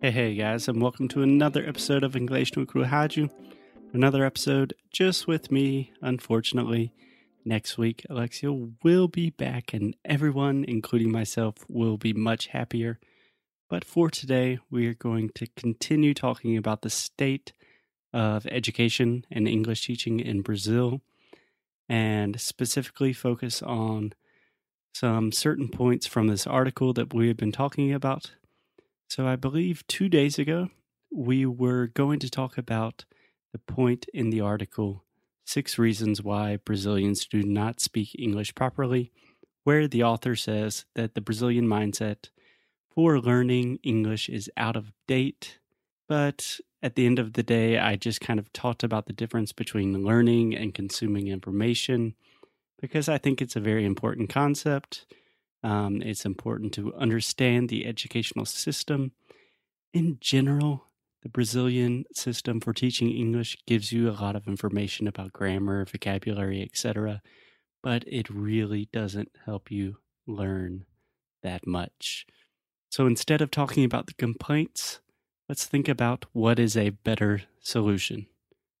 [0.00, 3.28] Hey, hey, guys, and welcome to another episode of English no Rádio.
[3.92, 6.92] Another episode just with me, unfortunately.
[7.44, 13.00] Next week, Alexia will be back, and everyone, including myself, will be much happier.
[13.68, 17.52] But for today, we are going to continue talking about the state
[18.12, 21.00] of education and English teaching in Brazil,
[21.88, 24.12] and specifically focus on
[24.94, 28.30] some certain points from this article that we have been talking about
[29.08, 30.68] so, I believe two days ago,
[31.10, 33.04] we were going to talk about
[33.52, 35.04] the point in the article
[35.46, 39.10] Six Reasons Why Brazilians Do Not Speak English Properly,
[39.64, 42.28] where the author says that the Brazilian mindset
[42.94, 45.58] for learning English is out of date.
[46.06, 49.52] But at the end of the day, I just kind of talked about the difference
[49.52, 52.14] between learning and consuming information
[52.80, 55.06] because I think it's a very important concept.
[55.62, 59.12] Um, it's important to understand the educational system.
[59.92, 60.84] In general,
[61.22, 66.62] the Brazilian system for teaching English gives you a lot of information about grammar, vocabulary,
[66.62, 67.22] etc.,
[67.82, 70.84] but it really doesn't help you learn
[71.42, 72.26] that much.
[72.90, 75.00] So instead of talking about the complaints,
[75.48, 78.26] let's think about what is a better solution.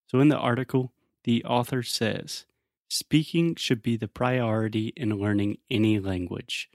[0.06, 0.92] So in the article,
[1.24, 2.46] the author says
[2.88, 6.70] Speaking should be the priority in learning any language.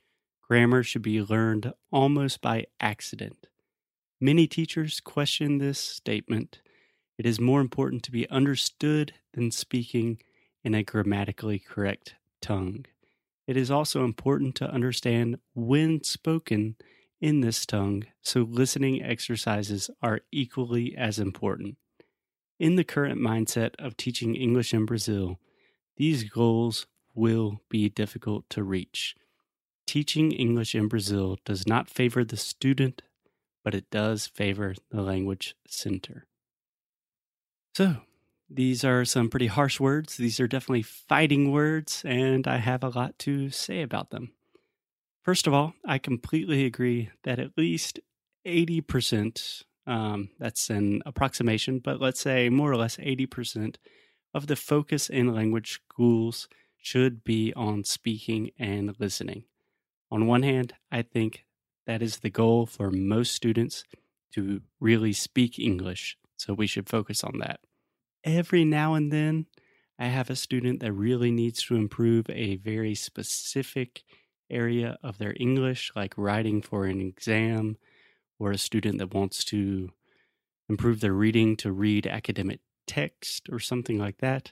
[0.48, 3.48] Grammar should be learned almost by accident.
[4.22, 6.62] Many teachers question this statement.
[7.18, 10.20] It is more important to be understood than speaking
[10.64, 12.86] in a grammatically correct tongue.
[13.48, 16.76] It is also important to understand when spoken
[17.20, 21.78] in this tongue, so listening exercises are equally as important.
[22.60, 25.40] In the current mindset of teaching English in Brazil,
[25.98, 29.16] these goals will be difficult to reach.
[29.86, 33.02] Teaching English in Brazil does not favor the student,
[33.64, 36.26] but it does favor the language center.
[37.76, 37.98] So,
[38.50, 40.18] these are some pretty harsh words.
[40.18, 44.34] These are definitely fighting words, and I have a lot to say about them.
[45.24, 48.00] First of all, I completely agree that at least
[48.46, 53.78] 80%, um, that's an approximation, but let's say more or less 80%
[54.34, 59.46] of the focus in language schools should be on speaking and listening.
[60.12, 61.46] On one hand, I think
[61.88, 63.84] that is the goal for most students
[64.34, 67.60] to really speak English, so we should focus on that.
[68.24, 69.46] Every now and then,
[70.00, 74.04] I have a student that really needs to improve a very specific
[74.50, 77.78] area of their English, like writing for an exam,
[78.40, 79.92] or a student that wants to
[80.68, 84.52] improve their reading to read academic text or something like that.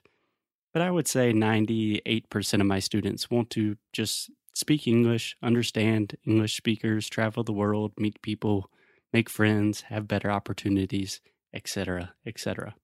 [0.74, 6.56] But I would say 98% of my students want to just speak English, understand English
[6.56, 8.69] speakers, travel the world, meet people,
[9.12, 11.19] make friends, have better opportunities,
[11.53, 12.75] etc., etc.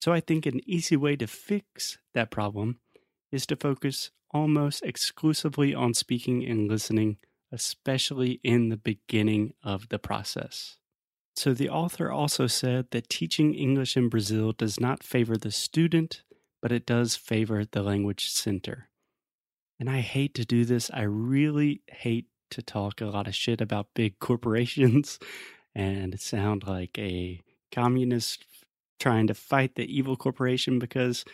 [0.00, 2.78] So I think an easy way to fix that problem
[3.30, 7.16] is to focus almost exclusively on speaking and listening,
[7.52, 10.78] especially in the beginning of the process.
[11.38, 16.24] So the author also said that teaching English in Brazil does not favor the student,
[16.60, 18.88] but it does favor the language center.
[19.78, 20.90] And I hate to do this.
[20.92, 25.20] I really hate to talk a lot of shit about big corporations
[25.76, 28.44] and sound like a communist
[28.98, 31.24] trying to fight the evil corporation because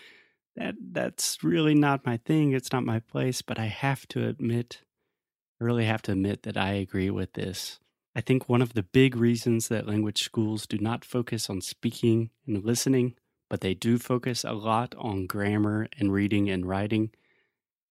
[0.54, 2.52] that that's really not my thing.
[2.52, 4.82] It's not my place, but I have to admit
[5.58, 7.78] I really have to admit that I agree with this.
[8.16, 12.30] I think one of the big reasons that language schools do not focus on speaking
[12.46, 13.16] and listening,
[13.50, 17.10] but they do focus a lot on grammar and reading and writing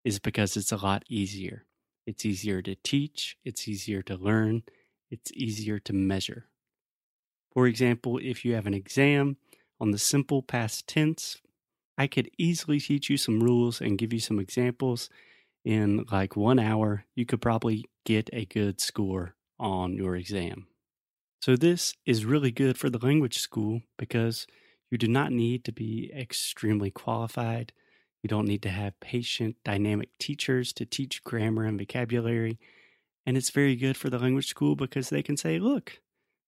[0.05, 1.65] is because it's a lot easier.
[2.07, 4.63] It's easier to teach, it's easier to learn,
[5.11, 6.47] it's easier to measure.
[7.53, 9.35] For example, if you have an exam
[9.79, 11.41] on the simple past tense,
[11.97, 15.09] I could easily teach you some rules and give you some examples.
[15.65, 20.67] In like one hour, you could probably get a good score on your exam.
[21.41, 24.47] So, this is really good for the language school because
[24.89, 27.73] you do not need to be extremely qualified
[28.23, 32.57] you don't need to have patient, dynamic teachers to teach grammar and vocabulary.
[33.25, 35.99] And it's very good for the language school because they can say, look,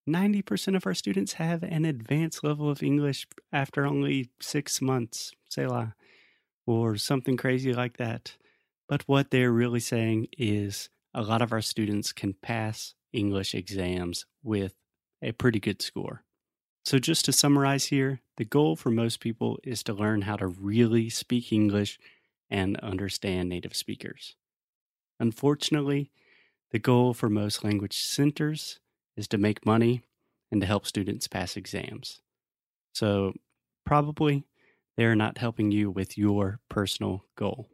[0.09, 5.95] 90% of our students have an advanced level of English after only six months, Selah,
[6.65, 8.37] or something crazy like that.
[8.87, 14.25] But what they're really saying is a lot of our students can pass English exams
[14.43, 14.75] with
[15.21, 16.23] a pretty good score.
[16.83, 20.47] So, just to summarize here, the goal for most people is to learn how to
[20.47, 21.97] really speak English
[22.49, 24.35] and understand native speakers.
[25.19, 26.11] Unfortunately,
[26.71, 28.79] the goal for most language centers
[29.17, 30.03] is to make money,
[30.51, 32.21] and to help students pass exams.
[32.93, 33.33] So,
[33.85, 34.45] probably
[34.97, 37.69] they are not helping you with your personal goal.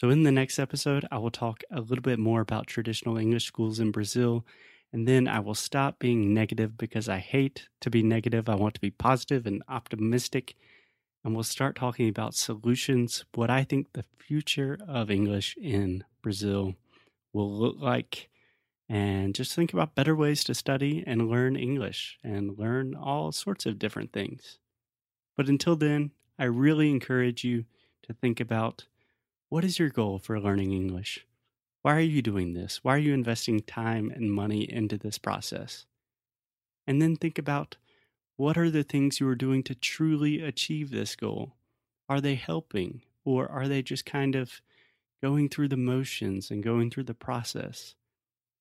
[0.00, 3.44] So, in the next episode, I will talk a little bit more about traditional English
[3.44, 4.46] schools in Brazil,
[4.94, 8.48] and then I will stop being negative because I hate to be negative.
[8.48, 10.54] I want to be positive and optimistic,
[11.22, 16.76] and we'll start talking about solutions, what I think the future of English in Brazil
[17.34, 18.30] will look like,
[18.88, 23.66] and just think about better ways to study and learn English and learn all sorts
[23.66, 24.56] of different things.
[25.36, 27.66] But until then, I really encourage you
[28.04, 28.86] to think about
[29.50, 31.26] what is your goal for learning English?
[31.82, 32.84] Why are you doing this?
[32.84, 35.86] Why are you investing time and money into this process?
[36.86, 37.76] And then think about
[38.36, 41.56] what are the things you are doing to truly achieve this goal?
[42.08, 44.62] Are they helping or are they just kind of
[45.20, 47.96] going through the motions and going through the process?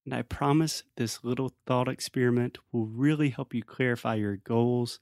[0.05, 4.99] And I promise this little thought experiment will really help you clarify your goals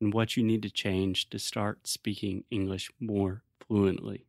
[0.00, 4.26] and what you need to change to start speaking English more fluently.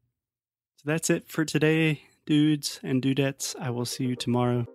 [0.85, 3.55] That's it for today, dudes and dudettes.
[3.59, 4.67] I will see you tomorrow.